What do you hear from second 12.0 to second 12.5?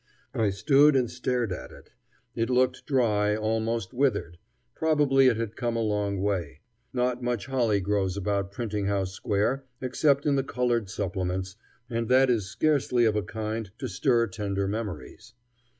that is